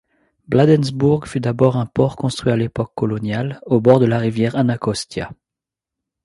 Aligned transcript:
Bladensburg 0.47 1.27
fut 1.27 1.39
d'abord 1.41 1.77
un 1.77 1.85
port 1.85 2.15
construit 2.15 2.51
à 2.51 2.55
l'époque 2.55 2.91
coloniale 2.95 3.61
au 3.67 3.79
bord 3.79 3.99
la 3.99 4.17
rivière 4.17 4.55
Anacostia. 4.55 5.29